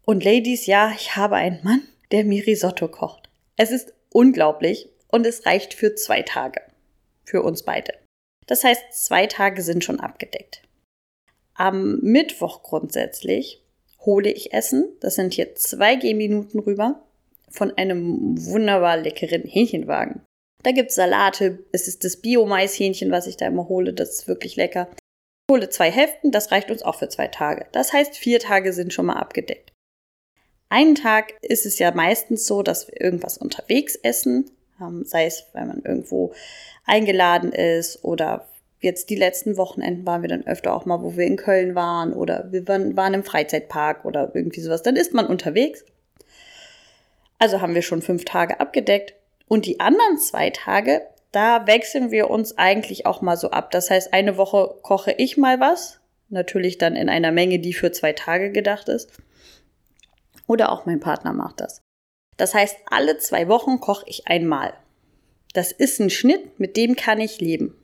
Und 0.06 0.24
Ladies, 0.24 0.66
ja, 0.66 0.92
ich 0.96 1.16
habe 1.16 1.36
einen 1.36 1.64
Mann, 1.64 1.82
der 2.12 2.26
mir 2.26 2.46
Risotto 2.46 2.88
kocht. 2.88 3.30
Es 3.56 3.72
ist 3.72 3.94
unglaublich 4.12 4.90
und 5.08 5.26
es 5.26 5.46
reicht 5.46 5.74
für 5.74 5.96
zwei 5.96 6.22
Tage. 6.22 6.62
Für 7.24 7.44
uns 7.44 7.64
beide. 7.64 7.94
Das 8.48 8.64
heißt, 8.64 8.82
zwei 8.92 9.28
Tage 9.28 9.62
sind 9.62 9.84
schon 9.84 10.00
abgedeckt. 10.00 10.62
Am 11.54 12.00
Mittwoch 12.02 12.64
grundsätzlich 12.64 13.64
hole 14.00 14.32
ich 14.32 14.54
Essen. 14.54 14.90
Das 15.00 15.16
sind 15.16 15.34
hier 15.34 15.56
zwei 15.56 15.96
Gehminuten 15.96 16.60
rüber 16.60 17.02
von 17.50 17.72
einem 17.78 18.36
wunderbar 18.46 18.98
leckeren 18.98 19.44
Hähnchenwagen. 19.44 20.22
Da 20.64 20.72
gibt's 20.72 20.96
Salate. 20.96 21.60
Es 21.72 21.88
ist 21.88 22.04
das 22.04 22.18
Bio-Maishähnchen, 22.18 23.12
was 23.12 23.28
ich 23.28 23.38
da 23.38 23.48
immer 23.48 23.68
hole. 23.68 23.94
Das 23.94 24.10
ist 24.10 24.28
wirklich 24.28 24.56
lecker. 24.56 24.88
Ich 24.94 25.54
hole 25.54 25.70
zwei 25.70 25.92
Heften, 25.92 26.32
das 26.32 26.52
reicht 26.52 26.72
uns 26.72 26.84
auch 26.84 26.96
für 26.96 27.10
zwei 27.10 27.28
Tage. 27.28 27.68
Das 27.74 27.92
heißt, 27.92 28.18
vier 28.18 28.40
Tage 28.40 28.72
sind 28.72 28.94
schon 28.94 29.06
mal 29.06 29.18
abgedeckt. 29.18 29.74
Einen 30.70 30.96
Tag 30.96 31.34
ist 31.42 31.66
es 31.66 31.78
ja 31.80 31.92
meistens 31.92 32.48
so, 32.48 32.64
dass 32.64 32.88
wir 32.88 33.00
irgendwas 33.00 33.38
unterwegs 33.38 33.96
essen, 33.96 34.50
ähm, 34.82 35.04
sei 35.06 35.26
es, 35.26 35.46
weil 35.54 35.66
man 35.68 35.84
irgendwo 35.84 36.34
eingeladen 36.86 37.52
ist 37.52 38.04
oder 38.04 38.48
jetzt 38.80 39.10
die 39.10 39.16
letzten 39.16 39.58
Wochenenden 39.58 40.06
waren 40.06 40.22
wir 40.22 40.30
dann 40.30 40.48
öfter 40.48 40.74
auch 40.74 40.86
mal, 40.86 41.02
wo 41.02 41.16
wir 41.16 41.26
in 41.26 41.38
Köln 41.38 41.76
waren 41.76 42.14
oder 42.14 42.52
wir 42.52 42.68
waren, 42.68 42.96
waren 42.98 43.14
im 43.14 43.24
Freizeitpark 43.24 44.06
oder 44.06 44.32
irgendwie 44.34 44.62
sowas. 44.62 44.82
Dann 44.82 44.96
ist 44.96 45.14
man 45.14 45.28
unterwegs. 45.28 45.86
Also 47.38 47.62
haben 47.62 47.76
wir 47.76 47.82
schon 47.82 48.02
fünf 48.02 48.26
Tage 48.26 48.60
abgedeckt. 48.60 49.14
Und 49.54 49.68
die 49.68 49.80
anderen 49.80 50.18
zwei 50.18 50.50
Tage, 50.50 51.08
da 51.32 51.68
wechseln 51.68 52.10
wir 52.10 52.32
uns 52.32 52.58
eigentlich 52.58 53.06
auch 53.06 53.22
mal 53.22 53.38
so 53.38 53.52
ab. 53.52 53.70
Das 53.70 53.92
heißt, 53.92 54.12
eine 54.12 54.36
Woche 54.36 54.80
koche 54.82 55.12
ich 55.12 55.38
mal 55.38 55.60
was. 55.60 56.00
Natürlich 56.30 56.80
dann 56.80 56.96
in 56.96 57.08
einer 57.08 57.32
Menge, 57.32 57.60
die 57.60 57.76
für 57.76 57.92
zwei 57.92 58.14
Tage 58.14 58.52
gedacht 58.52 58.90
ist. 58.90 59.12
Oder 60.48 60.72
auch 60.72 60.88
mein 60.88 61.00
Partner 61.00 61.34
macht 61.34 61.62
das. 61.62 61.84
Das 62.36 62.56
heißt, 62.56 62.78
alle 62.88 63.20
zwei 63.20 63.48
Wochen 63.48 63.80
koche 63.80 64.06
ich 64.08 64.26
einmal. 64.26 64.74
Das 65.54 65.72
ist 65.72 66.02
ein 66.02 66.10
Schnitt, 66.10 66.60
mit 66.60 66.76
dem 66.76 66.96
kann 66.96 67.22
ich 67.22 67.40
leben. 67.40 67.78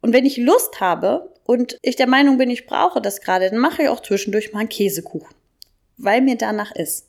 Und 0.00 0.12
wenn 0.12 0.26
ich 0.26 0.36
Lust 0.36 0.80
habe 0.80 1.32
und 1.44 1.78
ich 1.80 1.94
der 1.94 2.08
Meinung 2.08 2.38
bin, 2.38 2.50
ich 2.50 2.66
brauche 2.66 3.00
das 3.00 3.20
gerade, 3.20 3.50
dann 3.50 3.60
mache 3.60 3.84
ich 3.84 3.88
auch 3.88 4.02
zwischendurch 4.02 4.52
mal 4.52 4.58
einen 4.58 4.68
Käsekuchen. 4.68 5.32
Weil 5.96 6.22
mir 6.22 6.36
danach 6.36 6.72
ist. 6.74 7.06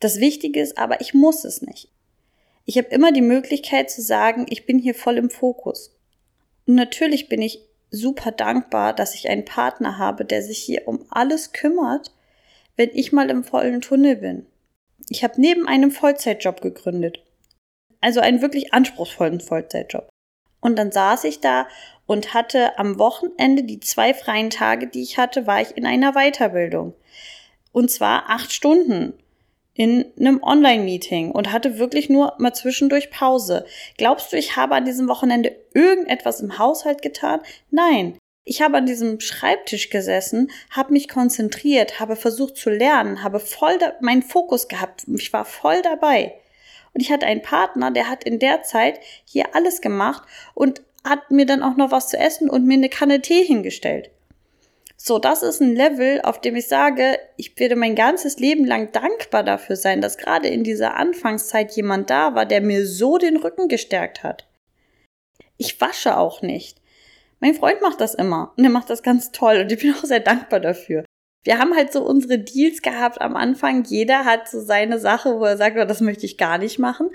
Das 0.00 0.18
Wichtige 0.18 0.60
ist 0.60 0.78
aber, 0.78 1.00
ich 1.00 1.14
muss 1.14 1.44
es 1.44 1.62
nicht. 1.62 1.93
Ich 2.64 2.78
habe 2.78 2.88
immer 2.88 3.12
die 3.12 3.20
Möglichkeit 3.20 3.90
zu 3.90 4.00
sagen, 4.00 4.46
ich 4.48 4.66
bin 4.66 4.78
hier 4.78 4.94
voll 4.94 5.18
im 5.18 5.30
Fokus. 5.30 5.94
Und 6.66 6.74
natürlich 6.74 7.28
bin 7.28 7.42
ich 7.42 7.60
super 7.90 8.32
dankbar, 8.32 8.94
dass 8.94 9.14
ich 9.14 9.28
einen 9.28 9.44
Partner 9.44 9.98
habe, 9.98 10.24
der 10.24 10.42
sich 10.42 10.58
hier 10.58 10.88
um 10.88 11.04
alles 11.10 11.52
kümmert, 11.52 12.12
wenn 12.76 12.90
ich 12.92 13.12
mal 13.12 13.30
im 13.30 13.44
vollen 13.44 13.80
Tunnel 13.80 14.16
bin. 14.16 14.46
Ich 15.10 15.22
habe 15.22 15.40
neben 15.40 15.68
einem 15.68 15.90
Vollzeitjob 15.90 16.60
gegründet. 16.60 17.22
Also 18.00 18.20
einen 18.20 18.42
wirklich 18.42 18.72
anspruchsvollen 18.72 19.40
Vollzeitjob. 19.40 20.08
Und 20.60 20.76
dann 20.76 20.92
saß 20.92 21.24
ich 21.24 21.40
da 21.40 21.68
und 22.06 22.32
hatte 22.32 22.78
am 22.78 22.98
Wochenende 22.98 23.64
die 23.64 23.80
zwei 23.80 24.14
freien 24.14 24.50
Tage, 24.50 24.86
die 24.86 25.02
ich 25.02 25.18
hatte, 25.18 25.46
war 25.46 25.60
ich 25.60 25.76
in 25.76 25.86
einer 25.86 26.12
Weiterbildung. 26.12 26.94
Und 27.72 27.90
zwar 27.90 28.30
acht 28.30 28.52
Stunden 28.52 29.12
in 29.74 30.12
einem 30.18 30.42
Online-Meeting 30.42 31.32
und 31.32 31.52
hatte 31.52 31.78
wirklich 31.78 32.08
nur 32.08 32.34
mal 32.38 32.52
zwischendurch 32.52 33.10
Pause. 33.10 33.66
Glaubst 33.98 34.32
du, 34.32 34.36
ich 34.36 34.56
habe 34.56 34.74
an 34.76 34.84
diesem 34.84 35.08
Wochenende 35.08 35.54
irgendetwas 35.74 36.40
im 36.40 36.58
Haushalt 36.58 37.02
getan? 37.02 37.40
Nein. 37.70 38.16
Ich 38.46 38.60
habe 38.60 38.76
an 38.76 38.84
diesem 38.84 39.20
Schreibtisch 39.20 39.88
gesessen, 39.88 40.50
habe 40.70 40.92
mich 40.92 41.08
konzentriert, 41.08 41.98
habe 41.98 42.14
versucht 42.14 42.58
zu 42.58 42.68
lernen, 42.68 43.22
habe 43.22 43.40
voll 43.40 43.78
meinen 44.00 44.22
Fokus 44.22 44.68
gehabt. 44.68 45.04
Ich 45.16 45.32
war 45.32 45.46
voll 45.46 45.80
dabei. 45.80 46.34
Und 46.92 47.00
ich 47.00 47.10
hatte 47.10 47.26
einen 47.26 47.42
Partner, 47.42 47.90
der 47.90 48.08
hat 48.08 48.22
in 48.22 48.38
der 48.38 48.62
Zeit 48.62 49.00
hier 49.24 49.54
alles 49.54 49.80
gemacht 49.80 50.28
und 50.52 50.82
hat 51.02 51.30
mir 51.30 51.46
dann 51.46 51.62
auch 51.62 51.76
noch 51.76 51.90
was 51.90 52.08
zu 52.08 52.18
essen 52.18 52.48
und 52.50 52.66
mir 52.66 52.74
eine 52.74 52.88
Kanne 52.90 53.20
Tee 53.20 53.44
hingestellt. 53.44 54.10
So, 54.96 55.18
das 55.18 55.42
ist 55.42 55.60
ein 55.60 55.74
Level, 55.74 56.20
auf 56.22 56.40
dem 56.40 56.56
ich 56.56 56.68
sage, 56.68 57.18
ich 57.36 57.58
werde 57.58 57.76
mein 57.76 57.94
ganzes 57.94 58.38
Leben 58.38 58.64
lang 58.64 58.92
dankbar 58.92 59.42
dafür 59.42 59.76
sein, 59.76 60.00
dass 60.00 60.18
gerade 60.18 60.48
in 60.48 60.64
dieser 60.64 60.96
Anfangszeit 60.96 61.72
jemand 61.72 62.10
da 62.10 62.34
war, 62.34 62.46
der 62.46 62.60
mir 62.60 62.86
so 62.86 63.18
den 63.18 63.36
Rücken 63.36 63.68
gestärkt 63.68 64.22
hat. 64.22 64.46
Ich 65.56 65.80
wasche 65.80 66.16
auch 66.16 66.42
nicht. 66.42 66.80
Mein 67.40 67.54
Freund 67.54 67.82
macht 67.82 68.00
das 68.00 68.14
immer 68.14 68.52
und 68.56 68.64
er 68.64 68.70
macht 68.70 68.88
das 68.88 69.02
ganz 69.02 69.32
toll 69.32 69.58
und 69.60 69.72
ich 69.72 69.80
bin 69.80 69.94
auch 69.98 70.04
sehr 70.04 70.20
dankbar 70.20 70.60
dafür. 70.60 71.04
Wir 71.44 71.58
haben 71.58 71.76
halt 71.76 71.92
so 71.92 72.02
unsere 72.02 72.38
Deals 72.38 72.80
gehabt 72.80 73.20
am 73.20 73.36
Anfang. 73.36 73.84
Jeder 73.84 74.24
hat 74.24 74.48
so 74.48 74.60
seine 74.60 74.98
Sache, 74.98 75.38
wo 75.38 75.44
er 75.44 75.58
sagt, 75.58 75.76
oh, 75.76 75.84
das 75.84 76.00
möchte 76.00 76.24
ich 76.24 76.38
gar 76.38 76.56
nicht 76.56 76.78
machen. 76.78 77.10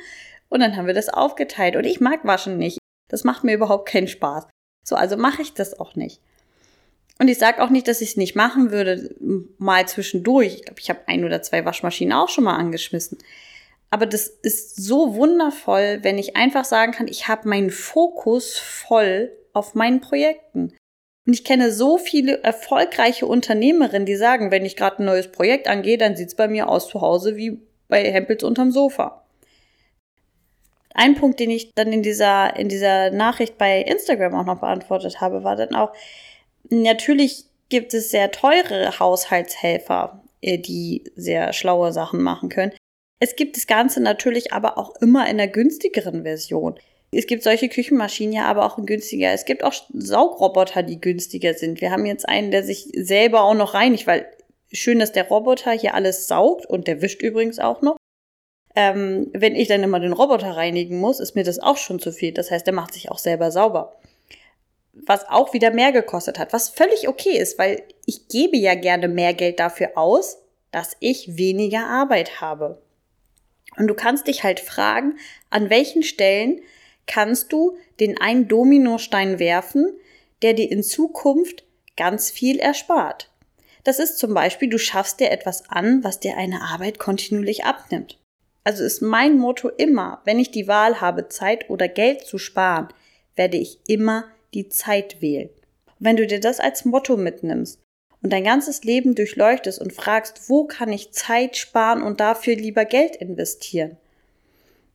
Und 0.50 0.60
dann 0.60 0.76
haben 0.76 0.86
wir 0.86 0.94
das 0.94 1.10
aufgeteilt. 1.10 1.76
Und 1.76 1.86
ich 1.86 2.00
mag 2.00 2.24
Waschen 2.26 2.58
nicht. 2.58 2.78
Das 3.08 3.24
macht 3.24 3.44
mir 3.44 3.56
überhaupt 3.56 3.90
keinen 3.90 4.08
Spaß. 4.08 4.48
So, 4.86 4.96
also 4.96 5.18
mache 5.18 5.42
ich 5.42 5.56
das 5.56 5.80
auch 5.80 5.96
nicht. 5.96 6.22
Und 7.22 7.28
ich 7.28 7.38
sage 7.38 7.62
auch 7.62 7.70
nicht, 7.70 7.88
dass 7.88 8.02
ich 8.02 8.12
es 8.12 8.18
nicht 8.18 8.36
machen 8.36 8.72
würde, 8.72 9.14
mal 9.58 9.88
zwischendurch. 9.88 10.56
Ich 10.56 10.66
glaube, 10.66 10.80
ich 10.80 10.90
habe 10.90 11.02
ein 11.08 11.26
oder 11.26 11.42
zwei 11.42 11.66
Waschmaschinen 11.66 12.14
auch 12.14 12.30
schon 12.30 12.46
mal 12.46 12.56
angeschmissen. 12.56 13.18
Aber 13.90 14.06
das 14.06 14.28
ist 14.28 14.78
so 14.78 15.16
wundervoll, 15.16 16.00
wenn 16.02 16.18
ich 16.18 16.38
einfach 16.38 16.64
sagen 16.64 16.94
kann, 16.94 17.08
ich 17.08 17.28
habe 17.28 17.50
meinen 17.50 17.72
Fokus 17.72 18.58
voll 18.58 19.32
auf 19.52 19.76
meinen 19.76 20.00
Projekten. 20.00 20.76
Und 21.26 21.34
ich 21.34 21.44
kenne 21.44 21.72
so 21.72 21.98
viele 21.98 22.42
erfolgreiche 22.44 23.26
Unternehmerinnen, 23.26 24.06
die 24.06 24.16
sagen, 24.16 24.50
wenn 24.52 24.66
ich 24.66 24.78
gerade 24.78 25.04
ein 25.04 25.06
neues 25.06 25.32
Projekt 25.32 25.68
angehe, 25.68 25.98
dann 25.98 26.16
sieht's 26.16 26.36
bei 26.36 26.48
mir 26.48 26.70
aus 26.70 26.88
zu 26.88 27.02
Hause 27.02 27.36
wie 27.36 27.60
bei 27.88 28.10
Hempels 28.12 28.44
unterm 28.44 28.72
Sofa. 28.72 29.26
Ein 30.94 31.16
Punkt, 31.16 31.40
den 31.40 31.50
ich 31.50 31.72
dann 31.76 31.92
in 31.92 32.02
dieser, 32.02 32.56
in 32.56 32.70
dieser 32.70 33.12
Nachricht 33.12 33.58
bei 33.58 33.82
Instagram 33.82 34.36
auch 34.36 34.46
noch 34.46 34.60
beantwortet 34.60 35.20
habe, 35.20 35.44
war 35.44 35.56
dann 35.56 35.76
auch, 35.76 35.94
natürlich 36.70 37.46
gibt 37.70 37.94
es 37.94 38.12
sehr 38.12 38.32
teure 38.32 39.00
Haushaltshelfer, 39.00 40.24
äh, 40.42 40.58
die 40.58 41.04
sehr 41.16 41.54
schlaue 41.54 41.94
Sachen 41.94 42.22
machen 42.22 42.50
können. 42.50 42.74
Es 43.20 43.36
gibt 43.36 43.58
das 43.58 43.68
Ganze 43.68 44.02
natürlich 44.02 44.54
aber 44.54 44.78
auch 44.78 44.96
immer 45.02 45.30
in 45.30 45.38
der 45.38 45.50
günstigeren 45.50 46.24
Version. 46.24 46.80
Es 47.12 47.28
gibt 47.28 47.44
solche 47.44 47.70
Küchenmaschinen 47.70 48.34
ja 48.34 48.46
aber 48.46 48.66
auch 48.66 48.78
in 48.78 48.86
günstiger. 48.86 49.32
Es 49.34 49.46
gibt 49.46 49.64
auch 49.64 49.74
Saugroboter, 49.94 50.84
die 50.84 51.02
günstiger 51.02 51.54
sind. 51.54 51.82
Wir 51.82 51.92
haben 51.92 52.06
jetzt 52.06 52.28
einen, 52.30 52.52
der 52.52 52.64
sich 52.64 52.88
selber 52.94 53.44
auch 53.44 53.56
noch 53.56 53.74
reinigt, 53.74 54.06
weil 54.08 54.28
schön, 54.72 55.00
dass 55.00 55.12
der 55.12 55.28
Roboter 55.28 55.72
hier 55.72 55.96
alles 55.96 56.28
saugt 56.28 56.66
und 56.68 56.88
der 56.88 57.02
wischt 57.02 57.22
übrigens 57.22 57.60
auch 57.60 57.82
noch. 57.82 57.98
Ähm, 58.76 59.32
wenn 59.34 59.56
ich 59.56 59.68
dann 59.68 59.84
immer 59.84 60.00
den 60.00 60.14
Roboter 60.14 60.52
reinigen 60.52 61.00
muss, 61.00 61.20
ist 61.20 61.36
mir 61.36 61.44
das 61.44 61.60
auch 61.60 61.78
schon 61.78 62.00
zu 62.00 62.12
viel. 62.12 62.32
Das 62.32 62.52
heißt, 62.52 62.68
der 62.68 62.74
macht 62.74 62.94
sich 62.94 63.10
auch 63.10 63.18
selber 63.18 63.52
sauber. 63.52 63.99
Was 65.06 65.28
auch 65.28 65.54
wieder 65.54 65.72
mehr 65.72 65.92
gekostet 65.92 66.40
hat, 66.40 66.54
was 66.54 66.70
völlig 66.70 67.08
okay 67.08 67.38
ist, 67.38 67.58
weil 67.58 67.84
ich 68.06 68.28
gebe 68.28 68.58
ja 68.58 68.76
gerne 68.76 69.08
mehr 69.08 69.34
Geld 69.34 69.60
dafür 69.60 69.98
aus, 69.98 70.38
dass 70.72 70.96
ich 71.00 71.38
weniger 71.38 71.88
Arbeit 71.88 72.42
habe. 72.42 72.82
Und 73.78 73.88
du 73.88 73.94
kannst 73.94 74.28
dich 74.28 74.44
halt 74.44 74.60
fragen, 74.60 75.18
an 75.50 75.70
welchen 75.70 76.04
Stellen 76.04 76.62
kannst 77.08 77.52
du 77.52 77.78
den 78.00 78.20
einen 78.20 78.48
Dominostein 78.48 79.40
werfen, 79.40 79.98
der 80.42 80.54
dir 80.54 80.72
in 80.72 80.84
Zukunft 80.84 81.64
ganz 81.98 82.30
viel 82.30 82.60
erspart. 82.60 83.30
Das 83.84 84.00
ist 84.00 84.18
zum 84.18 84.34
Beispiel, 84.34 84.70
du 84.70 84.78
schaffst 84.78 85.20
dir 85.20 85.32
etwas 85.32 85.70
an, 85.70 86.04
was 86.04 86.20
dir 86.20 86.38
eine 86.38 86.62
Arbeit 86.62 87.00
kontinuierlich 87.00 87.66
abnimmt. 87.66 88.18
Also 88.64 88.84
ist 88.84 89.02
mein 89.02 89.38
Motto 89.38 89.70
immer, 89.70 90.22
wenn 90.26 90.40
ich 90.40 90.52
die 90.52 90.68
Wahl 90.68 91.02
habe, 91.02 91.28
Zeit 91.30 91.70
oder 91.70 91.88
Geld 91.88 92.22
zu 92.22 92.38
sparen, 92.38 92.90
werde 93.36 93.58
ich 93.58 93.80
immer 93.88 94.26
die 94.54 94.70
Zeit 94.70 95.22
wählen. 95.22 95.50
wenn 96.02 96.16
du 96.16 96.26
dir 96.26 96.40
das 96.40 96.62
als 96.62 96.86
Motto 96.86 97.18
mitnimmst 97.18 97.82
und 98.22 98.32
dein 98.32 98.46
ganzes 98.46 98.84
Leben 98.86 99.16
durchleuchtest 99.16 99.80
und 99.82 99.92
fragst, 99.92 100.50
wo 100.50 100.66
kann 100.66 100.94
ich 100.94 101.12
Zeit 101.12 101.58
sparen 101.58 102.02
und 102.02 102.22
dafür 102.22 102.56
lieber 102.56 102.86
Geld 102.86 103.18
investieren, 103.18 103.98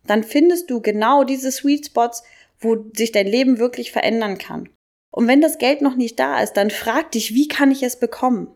dann 0.06 0.24
findest 0.24 0.70
du 0.70 0.80
genau 0.80 1.24
diese 1.24 1.52
Sweet 1.52 1.86
Spots, 1.86 2.22
wo 2.58 2.86
sich 2.94 3.12
dein 3.12 3.26
Leben 3.26 3.58
wirklich 3.58 3.92
verändern 3.92 4.38
kann. 4.38 4.68
Und 5.10 5.28
wenn 5.28 5.40
das 5.40 5.58
Geld 5.58 5.82
noch 5.82 5.96
nicht 5.96 6.18
da 6.18 6.42
ist, 6.42 6.54
dann 6.54 6.70
frag 6.70 7.12
dich, 7.12 7.34
wie 7.34 7.48
kann 7.48 7.70
ich 7.70 7.82
es 7.82 7.98
bekommen? 7.98 8.48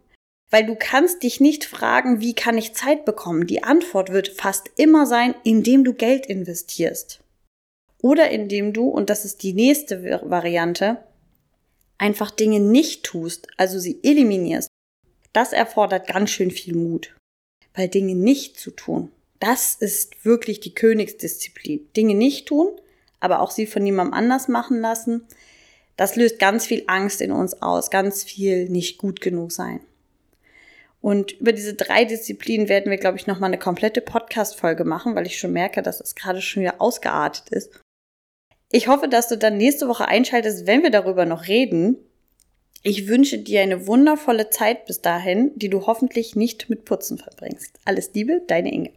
Weil 0.50 0.64
du 0.64 0.76
kannst 0.76 1.23
dich 1.23 1.40
nicht 1.40 1.64
fragen, 1.64 2.21
wie 2.21 2.35
kann 2.35 2.57
ich 2.57 2.75
Zeit 2.75 3.05
bekommen? 3.05 3.47
Die 3.47 3.62
Antwort 3.62 4.12
wird 4.12 4.28
fast 4.28 4.71
immer 4.76 5.07
sein, 5.07 5.35
indem 5.45 5.85
du 5.85 5.93
Geld 5.93 6.26
investierst. 6.26 7.21
Oder 8.02 8.31
indem 8.31 8.73
du, 8.73 8.88
und 8.88 9.11
das 9.11 9.25
ist 9.25 9.43
die 9.43 9.52
nächste 9.52 10.02
Variante, 10.25 10.99
einfach 11.99 12.31
Dinge 12.31 12.61
nicht 12.61 13.05
tust, 13.05 13.49
also 13.57 13.79
sie 13.79 13.99
eliminierst, 14.03 14.68
das 15.33 15.53
erfordert 15.53 16.07
ganz 16.07 16.31
schön 16.31 16.51
viel 16.51 16.77
Mut. 16.77 17.14
Weil 17.75 17.88
Dinge 17.88 18.14
nicht 18.14 18.59
zu 18.59 18.70
tun, 18.70 19.11
das 19.40 19.75
ist 19.75 20.25
wirklich 20.25 20.61
die 20.61 20.75
Königsdisziplin. 20.75 21.88
Dinge 21.96 22.14
nicht 22.14 22.46
tun, 22.46 22.70
aber 23.20 23.40
auch 23.40 23.51
sie 23.51 23.66
von 23.66 23.83
niemandem 23.83 24.14
anders 24.14 24.49
machen 24.49 24.81
lassen, 24.81 25.27
das 25.96 26.14
löst 26.14 26.38
ganz 26.38 26.64
viel 26.64 26.85
Angst 26.87 27.20
in 27.20 27.33
uns 27.33 27.61
aus, 27.61 27.90
ganz 27.90 28.23
viel 28.23 28.68
nicht 28.68 28.99
gut 28.99 29.20
genug 29.20 29.51
sein. 29.51 29.81
Und 31.01 31.33
über 31.40 31.53
diese 31.53 31.75
drei 31.75 32.05
Disziplinen 32.05 32.68
werden 32.68 32.90
wir, 32.90 32.99
glaube 32.99 33.16
ich, 33.16 33.27
nochmal 33.27 33.49
eine 33.49 33.59
komplette 33.59 34.01
Podcast-Folge 34.01 34.85
machen, 34.85 35.14
weil 35.14 35.27
ich 35.27 35.38
schon 35.38 35.53
merke, 35.53 35.83
dass 35.83 36.01
es 36.01 36.14
gerade 36.14 36.40
schon 36.40 36.62
wieder 36.62 36.81
ausgeartet 36.81 37.49
ist. 37.51 37.81
Ich 38.70 38.88
hoffe, 38.88 39.09
dass 39.09 39.28
du 39.28 39.38
dann 39.38 39.57
nächste 39.57 39.88
Woche 39.88 40.09
einschaltest, 40.09 40.66
wenn 40.66 40.83
wir 40.83 40.90
darüber 40.90 41.24
noch 41.24 41.48
reden. 41.48 41.96
Ich 42.83 43.09
wünsche 43.09 43.38
dir 43.38 43.62
eine 43.62 43.87
wundervolle 43.87 44.50
Zeit 44.50 44.87
bis 44.87 45.00
dahin, 45.00 45.52
die 45.57 45.68
du 45.68 45.87
hoffentlich 45.87 46.37
nicht 46.37 46.68
mit 46.68 46.85
Putzen 46.85 47.18
verbringst. 47.18 47.78
Alles 47.85 48.12
Liebe, 48.14 48.42
deine 48.46 48.72
Inge. 48.72 48.90